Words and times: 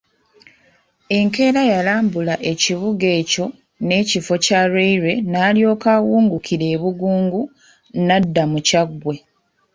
Enkeera 1.19 1.61
yalambula 1.73 2.35
ekibuga 2.51 3.07
ekyo 3.19 3.45
n'ekifo 3.85 4.33
kya 4.45 4.61
railway 4.73 5.19
n'alyoka 5.31 5.89
awungukira 5.97 6.65
e 6.75 6.77
Bugungu 6.81 7.41
n'adda 8.05 8.43
mu 8.51 8.59
Kyaggwe. 8.67 9.15